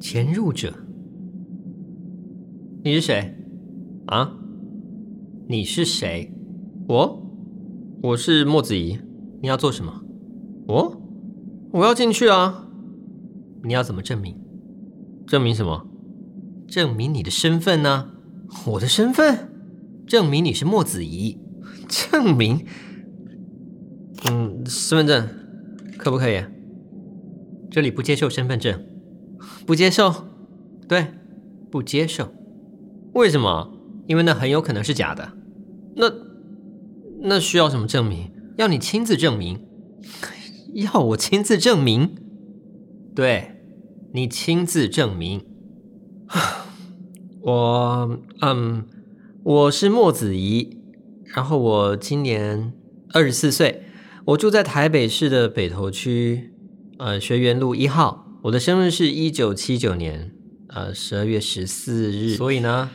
[0.00, 0.74] 潜入者？
[2.82, 3.34] 你是谁？
[4.06, 4.36] 啊？
[5.48, 6.32] 你是谁？
[6.88, 7.22] 我？
[8.02, 8.98] 我是莫子怡。
[9.40, 10.02] 你要做什么？
[10.68, 11.00] 我？
[11.72, 12.68] 我要进去啊。
[13.62, 14.36] 你要怎么证明？
[15.26, 15.86] 证明什么？
[16.66, 18.10] 证明你的身份呢？
[18.66, 19.50] 我的身份？
[20.06, 21.38] 证明你是莫子怡？
[21.88, 22.66] 证明？
[24.30, 25.28] 嗯，身份证
[25.96, 26.42] 可不可以？
[27.70, 28.78] 这里不接受身份证。
[29.66, 30.28] 不接受？
[30.86, 31.08] 对，
[31.70, 32.32] 不接受。
[33.14, 33.72] 为什么？
[34.06, 35.32] 因为那很有可能是假的。
[35.96, 36.12] 那
[37.22, 38.30] 那需要什么证明？
[38.58, 39.66] 要你亲自证明？
[40.74, 42.16] 要我亲自证明？
[43.14, 43.62] 对，
[44.12, 45.46] 你亲自证明。
[47.40, 48.84] 我嗯，
[49.42, 50.78] 我是莫子怡，
[51.24, 52.72] 然后我今年
[53.12, 53.84] 二十四岁，
[54.26, 56.52] 我住在台北市的北投区，
[56.98, 58.23] 呃，学园路一号。
[58.44, 60.30] 我的生日是一九七九年，
[60.68, 62.34] 呃，十二月十四日。
[62.34, 62.90] 所以呢，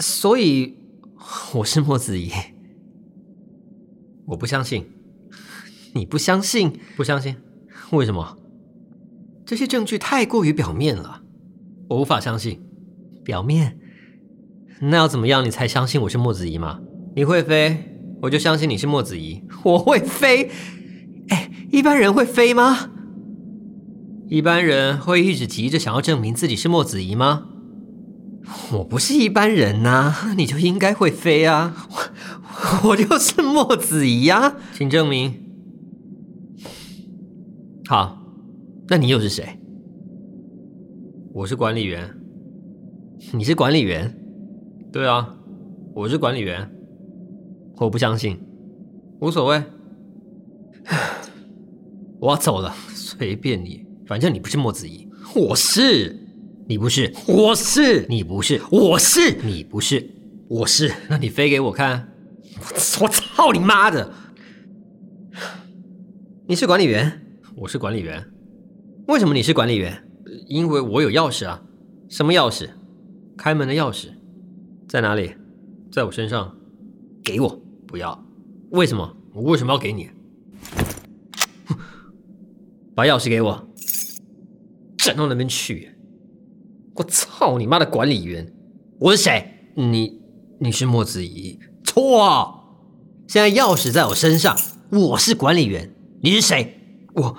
[0.00, 0.74] 所以
[1.54, 2.32] 我是莫子怡。
[4.26, 4.86] 我不相信，
[5.94, 6.72] 你不相信？
[6.96, 7.36] 不相信？
[7.92, 8.36] 为什么？
[9.44, 11.22] 这些证据太过于表面了，
[11.88, 12.60] 我无法相信。
[13.22, 13.78] 表面？
[14.80, 16.80] 那要怎么样你才相信我是莫子怡吗？
[17.14, 19.44] 你会飞，我就相信你是莫子怡。
[19.62, 20.50] 我会飞？
[21.28, 22.90] 哎，一般人会飞吗？
[24.28, 27.48] 一般人会一直急着想要证明自己是墨子仪吗？
[28.72, 31.88] 我不是一般人呐、你就应该会飞啊！
[32.82, 35.42] 我，我就是墨子仪呀，请证明。
[37.88, 38.20] 好，
[38.88, 39.60] 那你又是谁？
[41.32, 42.16] 我是管理员。
[43.32, 44.16] 你是管理员？
[44.92, 45.36] 对啊，
[45.94, 46.68] 我是管理员。
[47.76, 48.40] 我不相信，
[49.20, 49.62] 无所谓。
[52.18, 53.85] 我要走了，随便你。
[54.06, 56.16] 反正你不是莫子怡，我是，
[56.68, 60.08] 你不是，我是，你不是，我是，你不是，
[60.48, 60.92] 我是。
[61.08, 62.12] 那你飞给我看，
[63.00, 64.12] 我操你妈的！
[66.46, 67.20] 你是管理员，
[67.56, 68.24] 我是管理员。
[69.08, 70.04] 为什么你是管理员？
[70.48, 71.60] 因为我有钥匙啊。
[72.08, 72.68] 什么钥匙？
[73.36, 74.10] 开门的钥匙。
[74.88, 75.34] 在哪里？
[75.90, 76.56] 在我身上。
[77.24, 77.60] 给我。
[77.88, 78.24] 不要。
[78.70, 79.16] 为什么？
[79.32, 80.08] 我为什么要给你？
[82.94, 83.68] 把钥匙给我。
[85.06, 85.92] 转到那边去！
[86.96, 88.52] 我操你妈的管理员！
[88.98, 89.70] 我是谁？
[89.76, 90.20] 你
[90.58, 91.60] 你是莫子怡？
[91.84, 92.82] 错！
[93.28, 94.56] 现在钥匙在我身上，
[94.90, 95.94] 我是管理员。
[96.22, 96.80] 你是谁？
[97.14, 97.36] 我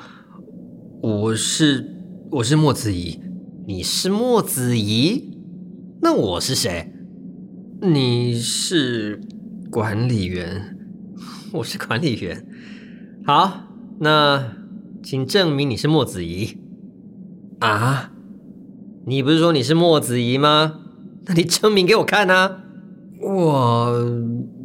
[1.02, 1.94] 我是
[2.32, 3.20] 我是莫子怡。
[3.68, 5.38] 你是莫子怡？
[6.02, 6.90] 那我是谁？
[7.82, 9.20] 你是
[9.70, 10.78] 管理员。
[11.52, 12.48] 我是管理员。
[13.26, 13.68] 好，
[14.00, 14.54] 那
[15.04, 16.58] 请证明你是莫子怡。
[17.60, 18.12] 啊！
[19.06, 20.82] 你不是说你是墨子怡吗？
[21.26, 22.64] 那你证明给我看啊！
[23.22, 24.06] 我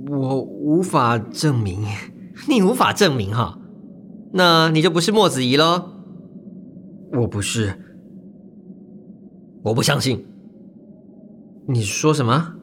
[0.08, 1.84] 我无法证明，
[2.48, 3.58] 你无法证明哈？
[4.32, 5.90] 那你就不是墨子怡喽？
[7.12, 7.78] 我不是，
[9.62, 10.26] 我不相信。
[11.68, 12.54] 你说什么？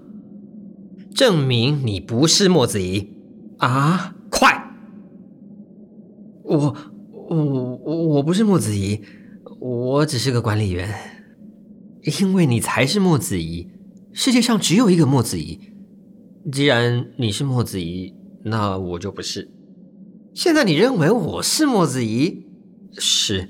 [1.15, 3.13] 证明你不是墨子怡
[3.57, 4.15] 啊！
[4.29, 4.73] 快！
[6.43, 6.75] 我
[7.29, 9.01] 我我我不是墨子仪。
[9.59, 10.89] 我只是个管理员，
[12.19, 13.69] 因为你才是墨子怡。
[14.13, 15.59] 世界上只有一个墨子怡。
[16.49, 18.13] 既然你是墨子怡，
[18.45, 19.51] 那我就不是。
[20.33, 22.47] 现在你认为我是墨子怡？
[22.93, 23.49] 是，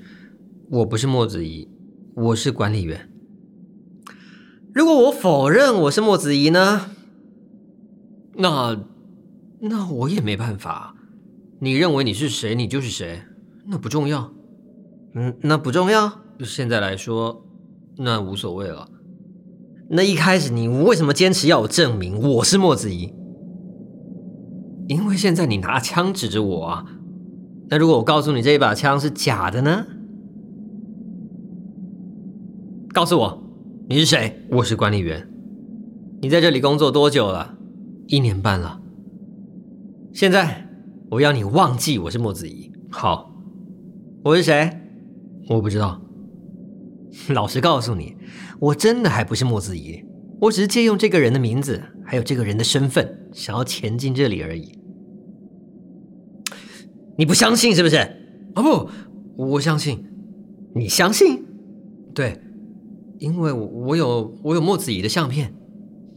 [0.71, 1.69] 我不是墨子怡，
[2.15, 3.07] 我是管理员。
[4.73, 6.89] 如果我否认我是墨子怡呢？
[8.33, 8.85] 那
[9.61, 10.95] 那我也没办法。
[11.59, 13.21] 你认为你是谁，你就是谁，
[13.67, 14.33] 那不重要。
[15.15, 16.21] 嗯，那不重要。
[16.43, 17.43] 现在来说，
[17.97, 18.87] 那无所谓了。
[19.89, 23.13] 那一开始你为什么坚持要我证明我是莫子怡？
[24.87, 26.85] 因为现在你拿枪指着我啊。
[27.69, 29.85] 那如果我告诉你这一把枪是假的呢？
[32.94, 33.44] 告诉我
[33.88, 34.45] 你是谁？
[34.51, 35.27] 我是管理员。
[36.21, 37.55] 你在这里工作多久了？
[38.07, 38.81] 一年半了。
[40.13, 40.67] 现在
[41.12, 42.71] 我要你忘记我是莫子怡。
[42.89, 43.31] 好，
[44.23, 44.78] 我是谁？
[45.50, 46.00] 我不知道，
[47.30, 48.16] 老实告诉你，
[48.60, 50.04] 我真的还不是莫子怡，
[50.42, 54.78] 我只是借用这个人的名字，还有这个人的身份，想要潜进这里而已。
[57.18, 57.98] 你不相信是不是？
[58.54, 58.90] 啊不，
[59.36, 60.06] 我相信。
[60.75, 61.44] 你相信？
[62.13, 62.40] 对，
[63.18, 65.54] 因为我有我有莫子怡的相片，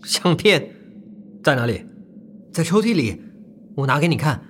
[0.05, 0.71] 相片
[1.43, 1.87] 在哪里？
[2.53, 3.23] 在抽屉里，
[3.77, 4.43] 我拿给你看。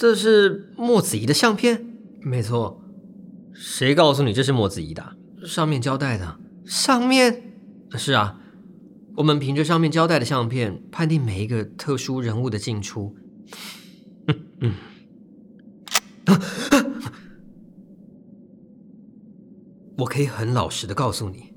[0.00, 1.86] 这是墨子怡的相片，
[2.22, 2.82] 没错，
[3.52, 5.14] 谁告诉你这是墨子怡的？
[5.44, 6.40] 上面交代的。
[6.64, 7.52] 上面？
[7.98, 8.40] 是啊，
[9.16, 13.14] 我们凭着上面交代的相片，判定每一个特殊人物的进出。
[14.26, 14.72] 嗯嗯。
[19.98, 21.52] 我可以很老实的告诉你，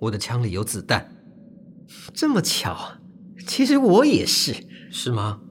[0.00, 1.16] 我的枪里有子弹。
[2.12, 2.94] 这么巧，
[3.46, 4.52] 其实我也是，
[4.90, 5.42] 是吗？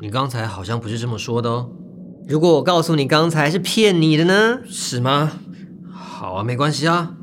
[0.00, 1.70] 你刚才好像不是这么说的哦。
[2.28, 4.60] 如果我告诉你刚才是骗你的呢？
[4.66, 5.32] 是吗？
[5.90, 7.16] 好啊，没关系啊，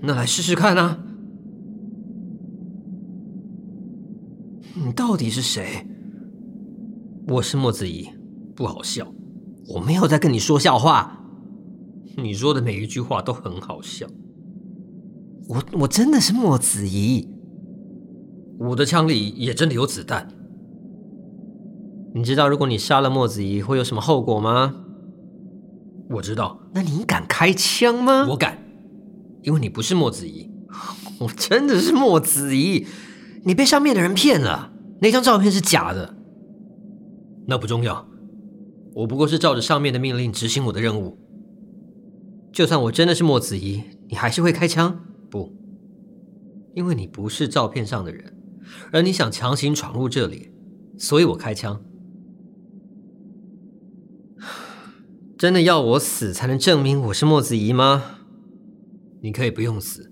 [0.00, 0.98] 那来试试看啊。
[4.74, 5.86] 你到底是谁？
[7.28, 8.08] 我是莫子怡，
[8.54, 9.06] 不好笑，
[9.68, 11.20] 我没有在跟你说笑话。
[12.16, 14.06] 你说的每一句话都很好笑。
[15.48, 17.28] 我我真的是莫子怡，
[18.58, 20.28] 我的枪里也真的有子弹。
[22.16, 24.74] 你知道如果你杀了墨子怡会有什么后果吗？
[26.08, 26.58] 我知道。
[26.72, 28.26] 那你敢开枪吗？
[28.30, 28.56] 我敢，
[29.42, 30.50] 因为你不是墨子怡。
[31.20, 32.86] 我真的是墨子怡，
[33.44, 34.72] 你被上面的人骗了，
[35.02, 36.16] 那张照片是假的。
[37.48, 38.08] 那不重要，
[38.94, 41.18] 我不过是照着上面的命令执行我的任务。
[42.50, 45.00] 就算我真的是墨子怡，你还是会开枪？
[45.30, 45.52] 不，
[46.74, 48.34] 因为你不是照片上的人，
[48.90, 50.50] 而你想强行闯入这里，
[50.96, 51.78] 所以我开枪。
[55.38, 58.20] 真的要我死才能证明我是莫子怡吗？
[59.20, 60.10] 你可以不用死，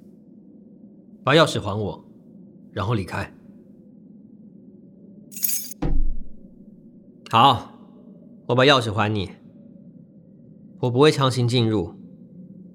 [1.24, 2.04] 把钥匙还我，
[2.72, 3.32] 然后离开。
[7.30, 7.72] 好，
[8.48, 9.30] 我把钥匙还你。
[10.80, 11.94] 我不会强行进入。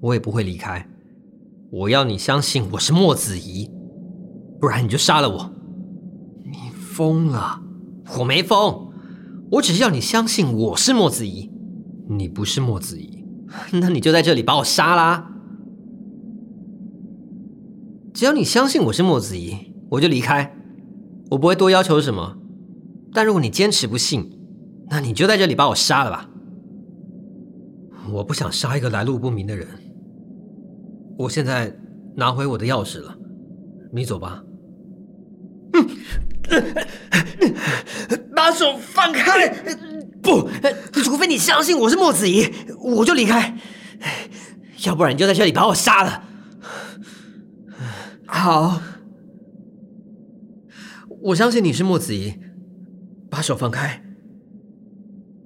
[0.02, 0.90] 我也不会离开。
[1.70, 3.70] 我要你相信我是莫子怡，
[4.60, 5.54] 不然你就杀了我。
[6.46, 7.62] 你疯了？
[8.18, 8.92] 我没疯，
[9.52, 11.52] 我只是要你相信我是莫子怡。
[12.12, 13.24] 你不是莫子怡，
[13.72, 15.32] 那你就在这里把我杀啦。
[18.16, 20.56] 只要你相信我是莫子怡，我就离开。
[21.30, 22.36] 我不会多要求什么。
[23.14, 24.40] 但如果你坚持不信，
[24.90, 26.28] 那你就在这里把我杀了吧。
[28.12, 29.68] 我不想杀一个来路不明的人。
[31.16, 31.78] 我现在
[32.16, 33.16] 拿回我的钥匙了，
[33.94, 34.44] 你走吧。
[35.74, 35.88] 嗯，
[38.36, 39.48] 把手放开！
[40.22, 40.50] 不，
[41.04, 43.56] 除非你相信我是莫子怡，我就离开；
[44.86, 46.24] 要不然你就在这里把我杀了。
[48.26, 48.82] 好，
[51.22, 52.36] 我相信你是莫子怡，
[53.30, 54.04] 把手放开。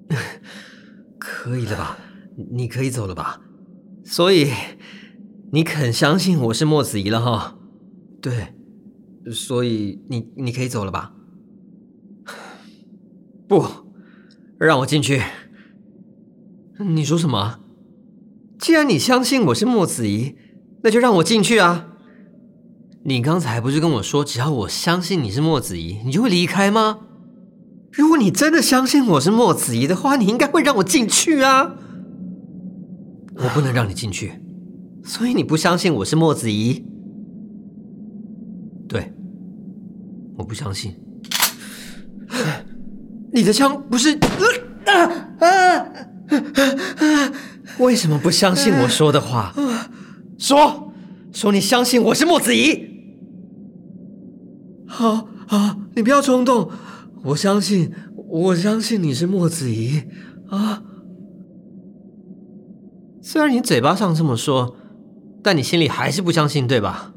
[1.19, 1.97] 可以了吧？
[2.51, 3.41] 你可以走了吧？
[4.03, 4.51] 所以。
[5.51, 7.59] 你肯相信我是莫子怡了哈？
[8.19, 8.55] 对，
[9.31, 11.13] 所以你你可以走了吧？
[13.47, 13.63] 不，
[14.65, 15.21] 让我进去。
[16.79, 17.59] 你说什么？
[18.59, 20.35] 既然你相信我是莫子怡，
[20.83, 21.87] 那就让我进去啊！
[23.03, 26.99] 你刚才不是跟我说，只要我相信你是莫子怡，你就会离开吗？
[27.91, 31.75] 如果你真的相信我是莫子怡的话，你应该会让我进去啊！
[33.35, 34.39] 我不能让你进去。
[35.03, 36.85] 所以你不相信我是莫子怡？
[38.87, 39.13] 对，
[40.37, 40.95] 我不相信。
[43.33, 44.17] 你的枪不是？
[44.85, 44.93] 啊
[45.39, 45.47] 啊
[45.77, 47.33] 啊！
[47.79, 49.53] 为什么不相信我说的话？
[50.37, 50.93] 说，
[51.31, 52.87] 说你相信我是莫子怡。
[54.87, 56.69] 好，好，你不要冲动。
[57.23, 57.91] 我相信，
[58.29, 60.03] 我相信你是莫子怡
[60.49, 60.83] 啊。
[63.21, 64.77] 虽然你嘴巴上这么说。
[65.45, 67.13] 但你心里还是不相信，对吧？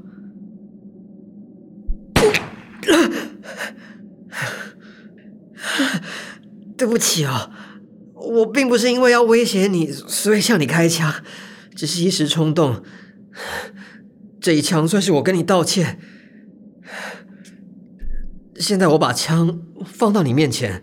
[6.76, 7.50] 对不起啊，
[8.14, 11.12] 我并不是因为要威胁你，所以向你开枪，
[11.74, 12.82] 只是一时冲动。
[14.40, 15.98] 这一枪算是我跟你道歉。
[18.58, 20.82] 现在我把枪放到你面前，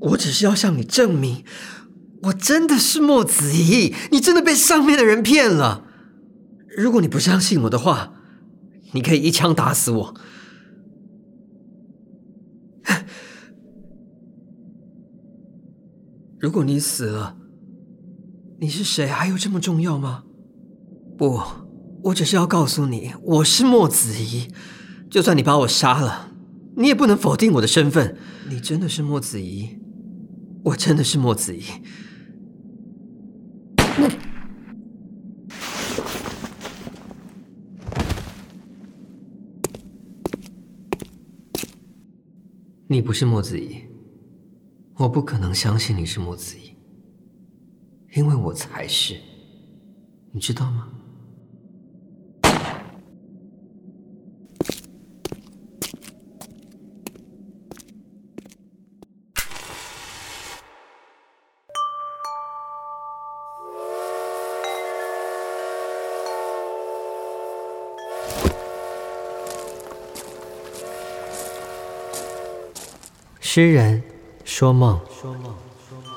[0.00, 1.44] 我只是要向你证明。
[2.24, 5.84] 我真的是莫子怡，你真的被上面的人骗了。
[6.76, 8.12] 如果你不相信我的话，
[8.92, 10.14] 你可以一枪打死我。
[16.40, 17.36] 如果你死了，
[18.60, 20.22] 你是谁还有这么重要吗？
[21.16, 21.42] 不，
[22.04, 24.48] 我只是要告诉你，我是莫子怡。
[25.10, 26.32] 就算你把我杀了，
[26.76, 28.16] 你也不能否定我的身份。
[28.48, 29.80] 你真的是莫子怡，
[30.62, 31.64] 我真的是莫子怡。
[42.86, 43.82] 你不是莫子怡，
[44.98, 46.76] 我不可能相信你是木子怡。
[48.14, 49.16] 因为我才是，
[50.32, 50.88] 你知道吗？
[73.40, 74.00] 诗人
[74.48, 74.98] 说梦。
[75.10, 76.08] 说梦说梦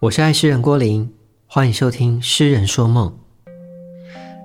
[0.00, 1.10] 我是爱诗人郭林，
[1.46, 3.10] 欢迎收听《诗人说梦》。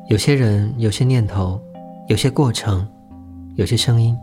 [0.10, 1.62] 有些人，有些念头，
[2.08, 2.88] 有些过程，
[3.56, 4.18] 有些声音，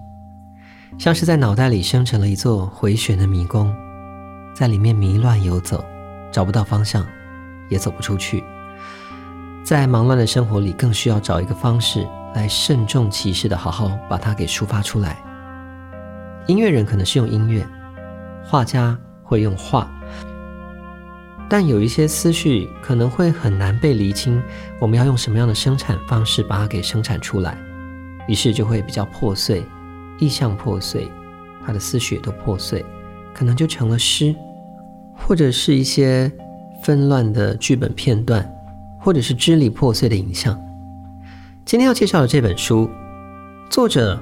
[0.99, 3.71] 像是在脑袋里生成了一座回旋的迷宫，
[4.55, 5.85] 在里面迷乱游走，
[6.33, 7.07] 找不到方向，
[7.69, 8.43] 也走不出去。
[9.62, 15.23] 在忙乱的生活里，更需要找一个方式来慎重其事的好好把它给抒发出来。
[16.47, 17.67] 音乐人可能是用音乐，
[18.45, 19.91] 画家会用画。
[21.49, 24.41] 但有一些思绪可能会很难被厘清，
[24.81, 27.59] 我们要用什么样的生产方式把它给生产出来，
[28.29, 29.65] 于是就会比较破碎，
[30.21, 31.09] 意象破碎，
[31.67, 32.85] 他的思绪也都破碎，
[33.35, 34.33] 可能就成了诗，
[35.17, 36.31] 或者是一些
[36.85, 38.49] 纷乱的剧本片段，
[39.01, 40.57] 或者是支离破碎的影像。
[41.65, 42.89] 今天要介绍的这本书，
[43.69, 44.21] 作者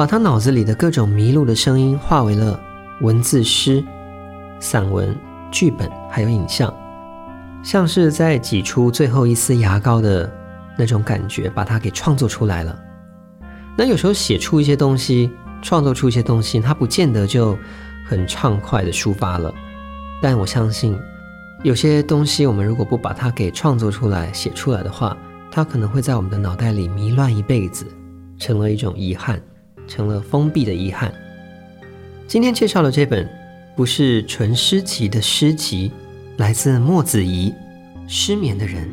[0.00, 2.58] 把他脑子里的各种迷路的声音化为了
[3.02, 3.84] 文字诗、
[4.58, 5.14] 散文。
[5.52, 6.72] 剧本还有影像，
[7.62, 10.32] 像是在挤出最后一丝牙膏的
[10.78, 12.74] 那种感觉，把它给创作出来了。
[13.76, 15.30] 那有时候写出一些东西，
[15.60, 17.58] 创作出一些东西，它不见得就
[18.06, 19.52] 很畅快的抒发了。
[20.22, 20.98] 但我相信，
[21.62, 25.14] 有些东西我们如果不把它给创作出来、写出来的话，
[25.50, 27.84] 它可能会在我们的脑袋里迷乱一辈子，
[28.38, 29.38] 成了一种遗憾，
[29.90, 31.12] 成了封闭的遗憾。
[32.26, 33.28] 今天介绍的这本。
[33.76, 35.90] 不是纯诗集的诗集，
[36.36, 37.50] 来自莫子怡，
[38.06, 38.84] 《失眠的人》。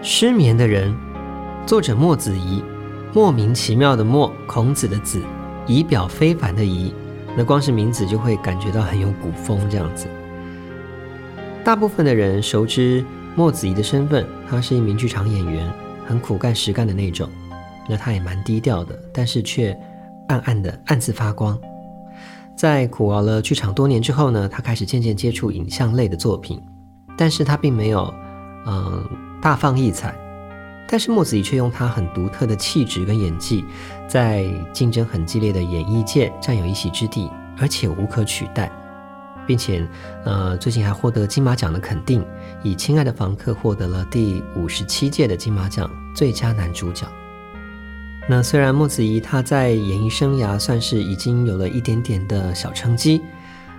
[0.00, 0.94] 失眠的人，
[1.66, 2.62] 作者莫子怡，
[3.12, 5.20] 莫名其妙的莫，孔子的子，
[5.66, 6.94] 仪表非凡的仪。
[7.36, 10.06] 那光是名字就会感觉到很有古风这样子。
[11.64, 13.04] 大部分的人熟知
[13.36, 15.72] 莫子仪的身份，他是一名剧场演员，
[16.06, 17.28] 很苦干实干的那种。
[17.88, 19.76] 那他也蛮低调的，但是却
[20.28, 21.58] 暗暗的暗自发光。
[22.56, 26.62] 在苦熬了剧场多年之后呢，他开始渐渐接触影像类的作品，
[27.16, 28.12] 但是他并没有
[28.66, 29.04] 嗯
[29.42, 30.14] 大放异彩。
[30.92, 33.64] 但是莫子怡却用他很独特的气质跟演技，
[34.08, 38.68] 在竞争很激烈的演艺界占有一席之地，而且无可取代，
[39.46, 39.86] 并且，
[40.24, 42.24] 呃，最近还获得金马奖的肯定，
[42.64, 47.06] 以《亲爱的房客》获得了第五十七届的金马奖最佳男主角。
[48.28, 53.22] 那虽然莫子怡他在演艺生涯算是已经有了一点点的小成绩，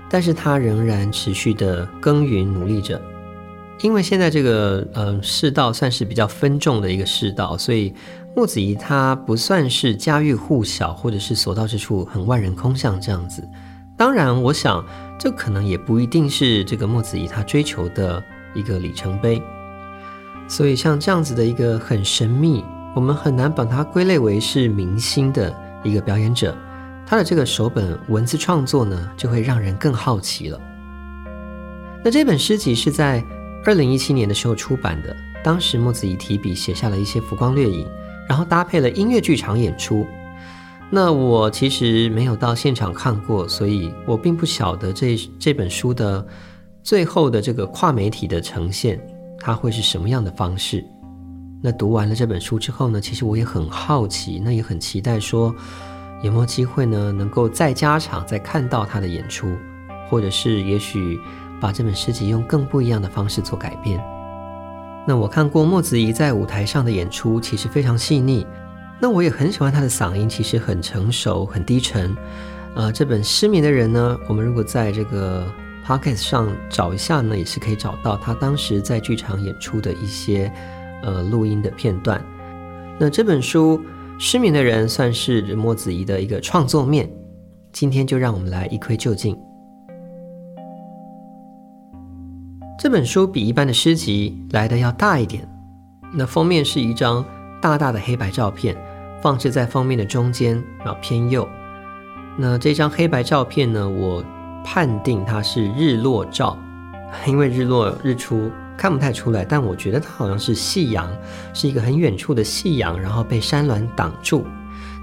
[0.10, 3.02] 但是他仍然持续的耕耘努力着。
[3.84, 7.92] 因为现在这个呃世道算是比较分众的一个世道，所以
[8.36, 13.44] 木子怡她不算是家喻户晓，或者是所到之处很万人空巷这样子。
[13.98, 14.86] 当然，我想
[15.20, 18.24] 这可能也不一定是这个木子怡她追求的
[18.54, 19.42] 一个里程碑。
[20.48, 22.64] 所以像这样子的一个很神秘，
[22.96, 25.52] 我们很难把它归类为是明星的
[25.84, 26.56] 一个表演者，
[27.06, 30.60] 他的这个手本文字创作呢，就会让人更好奇了。
[32.04, 33.24] 那这本诗集是在。
[33.64, 37.88] 二零一七年的时候出版的，当时莫子怡提笔写下了一些浮光掠影，
[38.28, 40.04] 然后搭配了音乐剧场演出。
[40.90, 46.26] 那我其实没有到现场看过，所以我并不晓得这这本书的
[46.82, 49.00] 最后的这个跨媒体的呈现，
[49.40, 50.84] 它会是什么样的方式。
[51.62, 55.54] 那读完了这本书之后呢，其实我也很好奇，那也很期待说
[56.24, 59.56] 有没有机会呢，能够再加场再看到他的演出，
[60.10, 61.20] 或者是也许。
[61.62, 64.04] 把这本诗集用更不一样的方式做改编。
[65.08, 68.46] 那我看过莫子仪在舞台上的演出，其实非常细腻。
[69.00, 72.16] 那我也很喜欢他的嗓音，其实很成熟、很低沉。
[72.76, 75.46] 呃，这本《失眠的人》呢，我们如果在这个
[75.86, 80.52] Podcast 上找一下呢，也是可以找到他当时在剧场演出的一些
[81.04, 82.24] 呃录音的片段。
[83.00, 83.80] 那这本书
[84.20, 87.10] 《失眠的人》算是莫子仪的一个创作面。
[87.74, 89.36] 今天就让我们来一窥究竟。
[92.82, 95.48] 这本书比一般的诗集来的要大一点，
[96.12, 97.24] 那封面是一张
[97.62, 98.76] 大大的黑白照片，
[99.22, 101.48] 放置在封面的中间，然后偏右。
[102.40, 104.26] 那这张黑白照片呢，我
[104.66, 106.58] 判定它是日落照，
[107.28, 111.08] 因为日落日出看不太出来，但我觉得它好像是夕阳，
[111.54, 114.44] 是一个很远处的夕阳，然后被山峦挡住。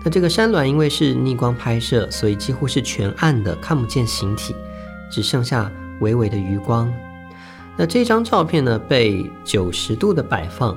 [0.02, 4.52] 那这个山峦因为是逆光拍摄，所以几乎是全暗的，看不见形体，
[5.12, 5.70] 只剩下
[6.00, 6.92] 微微的余光。
[7.78, 10.76] 那这张照片呢，被九十度的摆放，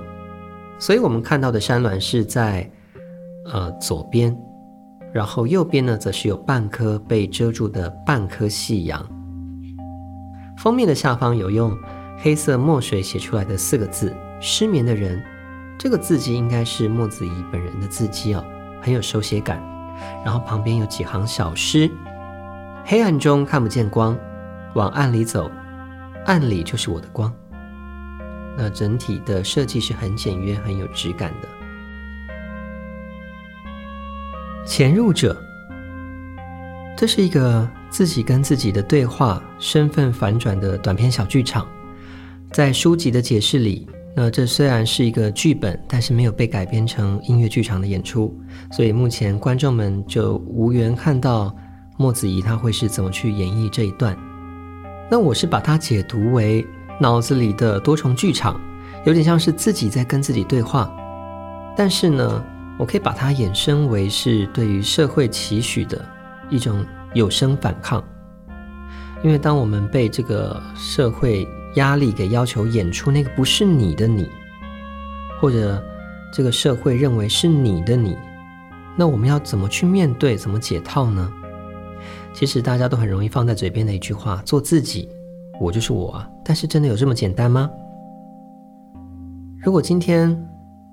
[0.77, 2.69] 所以我们看到的山峦是在
[3.51, 4.37] 呃左边，
[5.11, 9.03] 然后右边呢，则是有半颗被遮住的半颗夕阳。
[10.59, 11.75] 封面的下方有用
[12.19, 15.19] 黑色墨水写出来的四个字“失眠的人”，
[15.79, 18.43] 这个字迹应该是莫子怡本人的字迹哦。
[18.79, 19.59] 很有手写感，
[20.23, 21.89] 然后旁边有几行小诗：
[22.85, 24.15] 黑暗中看不见光，
[24.75, 25.49] 往暗里走，
[26.25, 27.33] 暗里就是我的光。
[28.57, 31.47] 那整体的设计是很简约、很有质感的。
[34.65, 35.35] 潜入者，
[36.95, 41.67] 这是一个自己跟自己的对话、身份反转的短篇小剧场，
[42.51, 43.87] 在书籍的解释里。
[44.13, 48.37] 那这虽然是一个剧本，但是没有被改编成音乐剧场的演出，
[48.71, 51.55] 所以目前观众们就无缘看到
[51.97, 54.15] 莫子仪他会是怎么去演绎这一段。
[55.11, 56.65] 那我是把它解读为
[56.97, 58.57] 脑子里的多重剧场，
[59.05, 60.89] 有点像是自己在跟自己对话，
[61.75, 62.41] 但是呢，
[62.79, 66.01] 我可以把它衍生为是对于社会期许的
[66.49, 68.01] 一种有声反抗，
[69.21, 74.29] 因为当我们被这个社会压力给要求演出那个不是你的你，
[75.41, 75.83] 或者
[76.31, 78.17] 这个社会认为是你的你，
[78.95, 81.29] 那我们要怎么去面对，怎么解套呢？
[82.33, 85.09] 其实大家都很容易放在嘴边的一句话：做自己，
[85.59, 86.29] 我就是我啊。
[86.43, 87.69] 但是真的有这么简单吗？
[89.63, 90.35] 如果今天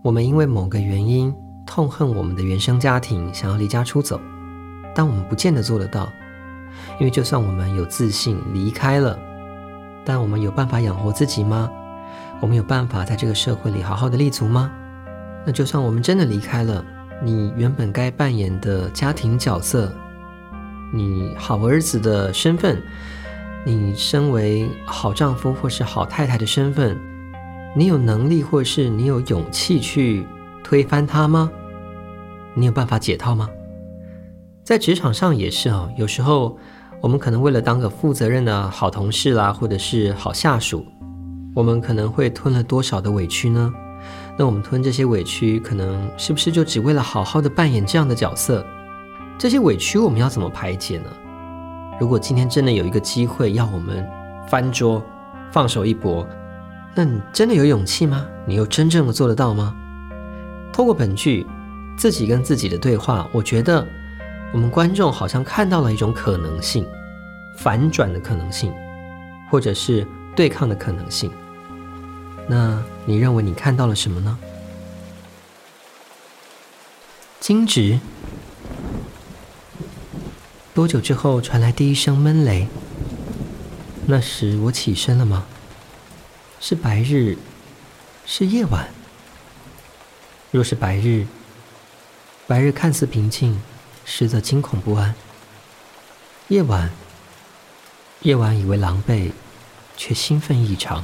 [0.02, 1.35] 我们因为某个原因
[1.66, 4.21] 痛恨我们的原生家庭，想要离家出走，
[4.95, 6.09] 但我们不见得做得到，
[7.00, 9.19] 因为就算我们有自信离开了。
[10.04, 11.71] 但我们有办法养活自己吗？
[12.41, 14.71] 我们有办法在这个社会里好好的立足吗？
[15.47, 16.84] 那就算我们真的离开了，
[17.23, 19.93] 你原本该扮演的家庭角色，
[20.93, 22.83] 你好儿子的身份，
[23.65, 26.99] 你身为好丈夫或是好太太的身份，
[27.77, 30.27] 你有能力或是你有勇气去
[30.63, 31.51] 推翻它吗？
[32.55, 33.49] 你有办法解套吗？
[34.65, 36.59] 在职场上也是啊，有时候。
[37.01, 40.85] 我们可能为了当个负责任的好同事啦，或者是好下属，
[41.55, 43.73] 我们可能会吞了多少的委屈呢？
[44.37, 48.67] 那我们吞这些委屈，可能是不是就只为了好好的扮演这样的角色？
[49.39, 51.11] 这些委屈我们要怎么排解呢？
[52.01, 54.05] 如果今天真的有一个机会要我们
[54.49, 55.01] 翻桌、
[55.53, 56.27] 放手一搏，
[56.95, 58.27] 那你真的有勇气吗？
[58.45, 59.77] 你又真正的做得到吗？
[60.73, 61.47] 透过本剧
[61.97, 63.87] 自己跟自己的对话，我觉得。
[64.51, 66.87] 我们观众好像看到了一种可能性，
[67.59, 68.73] 反转的可能性，
[69.51, 71.31] 或者是对抗的可能性。
[72.47, 74.39] 那你认为你看到了什么呢？
[77.41, 78.01] 惊蛰。
[80.78, 82.69] 多久之后传来第一声闷雷？
[84.06, 85.45] 那时我起身了吗？
[86.60, 87.36] 是白日？
[88.25, 88.88] 是夜晚？
[90.52, 91.26] 若是白日，
[92.47, 93.60] 白日看似平静。
[94.04, 95.17] 实则惊恐不安。
[96.47, 96.93] 夜晚，
[98.21, 99.32] 夜晚以为狼狈，
[99.97, 101.02] 却兴奋异常。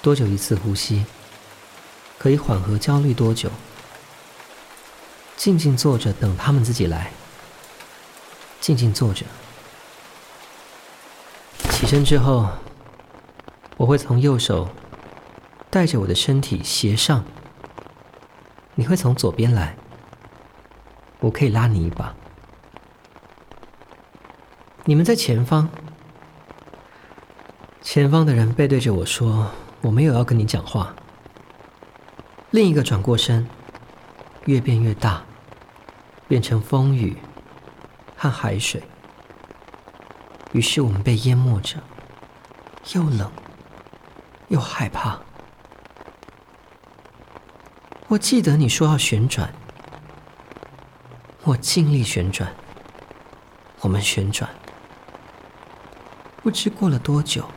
[0.00, 1.04] 多久一次呼吸？
[2.16, 3.50] 可以缓和焦虑多久？
[5.36, 7.12] 静静坐着等他们自己来。
[8.60, 9.24] 静静坐着。
[11.70, 12.48] 起身之后，
[13.76, 14.68] 我会从右手
[15.70, 17.24] 带着我的身体斜上。
[18.74, 19.76] 你会从左边来。
[21.20, 22.14] 我可以拉你一把。
[24.84, 25.68] 你们在前方，
[27.82, 29.50] 前方的人背对着我说
[29.82, 30.94] ：“我没有要跟你讲话。”
[32.50, 33.46] 另一个转过身，
[34.46, 35.22] 越变越大，
[36.26, 37.18] 变成风雨
[38.20, 38.82] 和海水。
[40.52, 41.78] 于是我们被淹没着，
[42.92, 43.32] 又冷
[44.48, 45.18] 又害怕。
[48.08, 49.50] 我记得你说要旋转。
[51.44, 52.54] 我尽力旋转，
[53.80, 54.50] 我们旋转，
[56.42, 57.48] 不知过了多久，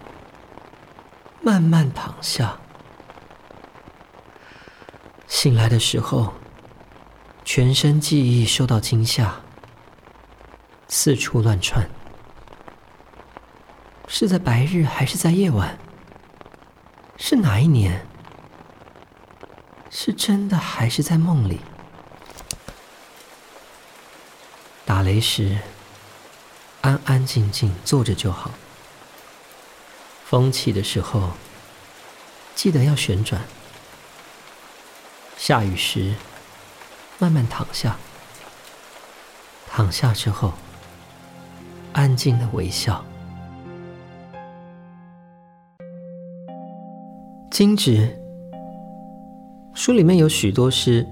[1.42, 2.58] 慢慢躺下。
[5.28, 6.34] 醒来的时候，
[7.44, 9.36] 全身记忆受到惊吓，
[10.96, 11.90] 四处乱窜。
[14.08, 15.80] 是在白日还是在夜晚？
[17.18, 18.06] 是哪一年？
[19.90, 21.62] 是真的还是在梦里？
[24.86, 25.58] 打雷时，
[26.82, 28.52] 安安静静坐着就好。
[30.24, 31.32] 风起的时候，
[32.54, 33.42] 记得要旋转；
[35.38, 36.14] 下雨时，
[37.18, 37.98] 慢慢躺下。
[39.68, 40.54] 躺下之后，
[41.94, 43.04] 安静的微笑。
[47.50, 48.10] 金纸
[49.74, 51.08] 书里面有许多诗，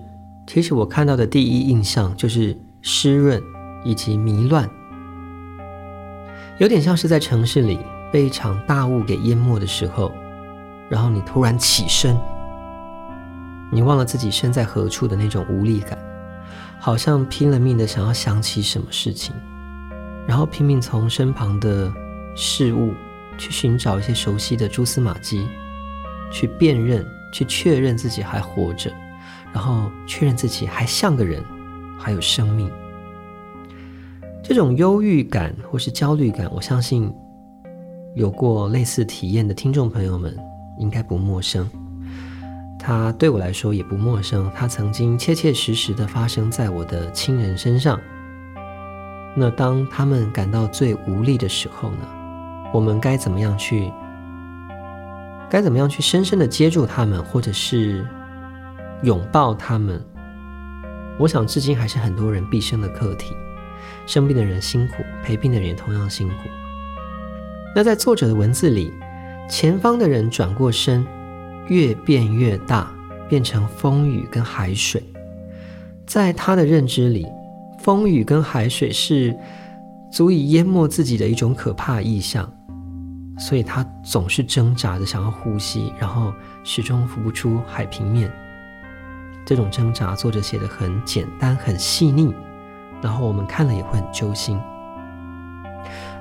[0.48, 3.42] 其实我看到的第一印象就是湿润
[3.86, 4.70] 以及迷乱，
[6.60, 7.80] 有点像是在城市里
[8.12, 10.12] 被一场大雾给淹没的时候，
[10.90, 12.18] 然后你突然起身，
[13.72, 15.98] 你忘了自己身在何处的那种无力感。
[16.80, 19.36] 好像拼了命的想要想起什么事情，
[20.32, 21.92] 然后拼命从身旁的
[22.38, 22.94] 事物
[23.38, 25.46] 去寻找一些熟悉的蛛丝马迹，
[26.32, 28.90] 去辨认、去确认自己还活着，
[29.52, 31.44] 然后确认自己还像个人，
[32.00, 32.72] 还有生命。
[34.42, 37.14] 这种忧郁感或是焦虑感，我相信
[38.16, 40.34] 有过类似体验的听众朋友们
[40.80, 41.70] 应该不陌生。
[42.80, 48.00] 它对我来说也不陌生，它曾经切切实实的发生在我的亲人身上。
[49.36, 52.08] 那当他们感到最无力的时候呢？
[52.74, 53.92] 我们该怎么样去？
[55.50, 58.06] 该怎么样去深深的接住他们，或者是
[59.04, 60.02] 拥抱他们？
[61.18, 63.36] 我想至今还是很多人毕生的课题。
[64.06, 66.36] 生病的人辛苦，陪病的人也同样辛苦。
[67.76, 68.94] 那在作者的文字里，
[69.50, 71.06] 前方的人转过身。
[71.68, 72.92] 越变越大，
[73.30, 75.02] 变成风雨跟海水。
[76.06, 77.26] 在他的认知里，
[77.82, 79.36] 风雨跟海水是
[80.12, 82.48] 足以淹没自己的一种可怕意象，
[83.40, 88.32] 所以他总是挣扎着想要呼吸，然后始终浮不出海平面。
[89.46, 92.32] 这种挣扎，作者写的很简单、很细腻，
[93.02, 94.60] 然后我们看了也会很揪心。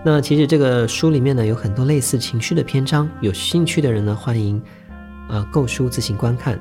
[0.03, 4.61] 那其实这个书里面呢，有很多类似情绪的篇章，有兴趣的人呢，欢迎。
[5.29, 6.59] 呃，购书自行观看。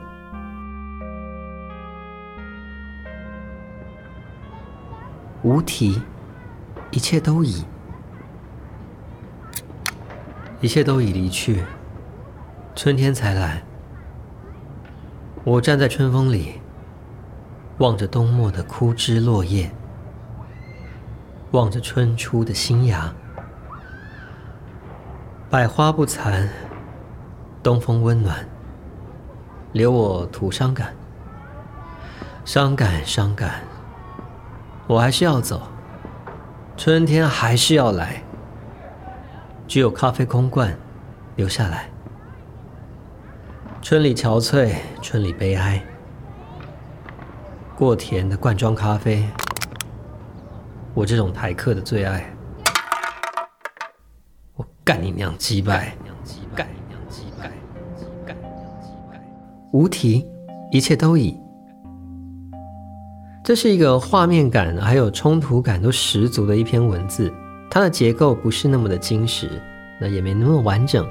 [5.50, 6.00] 无题，
[6.92, 7.66] 一切都已，
[10.62, 11.64] 一切都已离去，
[12.76, 13.64] 春天才来。
[15.44, 16.62] 我站在春风里，
[17.80, 19.72] 望着冬末的枯枝落叶，
[21.50, 23.12] 望着春初的新芽。
[25.50, 26.48] 百花不残，
[27.64, 28.48] 东风温暖。
[29.72, 30.94] 留我徒伤感，
[32.46, 33.64] 伤感，伤感。
[34.90, 35.62] 我还是要走，
[36.76, 38.24] 春天还是要来。
[39.68, 40.76] 只有咖啡空罐
[41.36, 41.88] 留下来。
[43.84, 45.80] 春里憔悴，春里悲哀。
[47.76, 49.30] 过甜的罐装咖啡，
[50.96, 52.28] 我这种台客的最爱。
[54.56, 55.96] 我干你娘鸡掰！
[56.56, 56.68] 干！
[59.72, 60.28] 无题，
[60.72, 61.39] 一切都已。
[63.50, 67.34] 这是一个画面感还有冲突感都十足的一篇文字，
[67.68, 69.50] 它的结构不是那么的精实，
[70.00, 71.04] 那也没那么完整，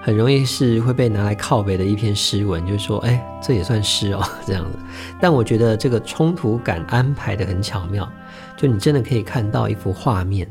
[0.00, 4.78] 很容易是会被拿来靠北的一篇诗文，就是说，哎，这也算诗哦， 这样子。
[5.20, 8.10] 但我觉得这个冲突感安排的很巧妙，
[8.56, 10.48] 就你真的可以看到一幅画面，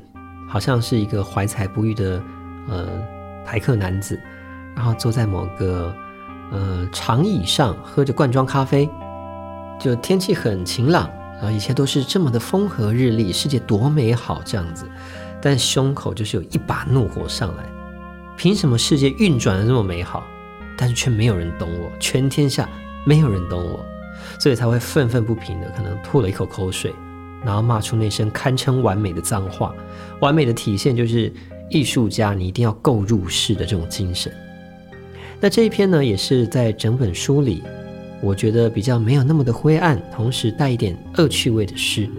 [0.48, 2.22] 好像是一个怀才不遇的
[2.70, 2.88] 呃
[3.44, 4.22] 台客男子，
[4.76, 5.92] 然后坐在某个。
[6.52, 8.88] 呃，长椅上喝着罐装咖啡，
[9.80, 11.10] 就天气很晴朗，
[11.42, 14.86] 啊一切都是这么的风和日丽，世界多美好这样子。
[15.42, 17.64] 但胸口就是有一把怒火上来，
[18.38, 20.24] 凭什么世界运转的这么美好，
[20.78, 22.70] 但是却没有人懂我，全天下
[23.06, 23.86] 没有人懂我，
[24.40, 26.96] 所以才会愤愤不平的，可能吐了一口口水，
[27.44, 29.76] 然后骂出那声堪称完美的脏话。
[30.22, 31.30] 完美的体现就是
[31.70, 34.32] 艺术家，你一定要够入世的这种精神。
[35.42, 37.62] 那这一篇呢，也是在整本书里，
[38.24, 42.10] 我觉得比较没有那么的灰暗，同时带一点恶趣味的诗。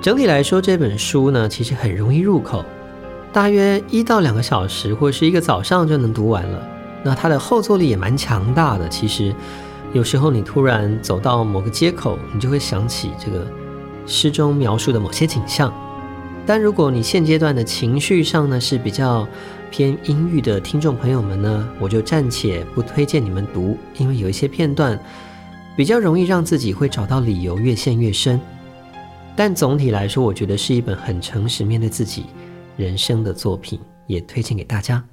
[0.00, 2.64] 整体来说，这本书呢，其实很容易入口，
[3.34, 6.66] 大约一到两个小时或者是一个早上就能读完了。
[7.04, 9.34] 那它的后坐力也蛮强大的，其实
[9.92, 13.46] 有时候你突然走到某个街口，你就会想起这个。
[14.08, 15.74] 诗中描述的某些景象，
[16.46, 19.26] 但如果你现阶段的情绪上呢，是比较
[19.68, 24.96] 偏阴郁的听众朋友们呢，我就暂且不推荐你们读，因为有一些片段
[25.76, 28.40] 比较容易让自己会找到理由越陷越深。
[29.34, 32.26] 但总体来说，我觉得是一本很诚实面对自己
[32.76, 35.04] 人生的作品，也推荐给大家。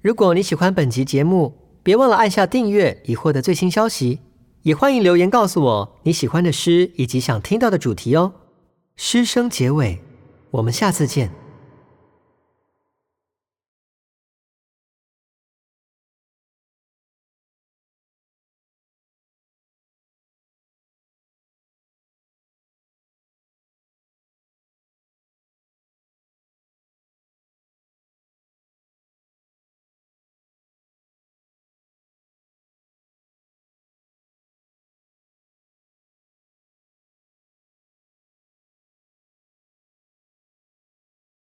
[0.00, 4.20] 如果你喜欢本集节目，别忘了按下订阅，以获得最新消息。
[4.62, 8.34] 也欢迎留言告诉我你喜欢的诗以及想听到的主题哦。
[8.94, 10.00] 诗声结尾，
[10.52, 11.41] 我们下次见。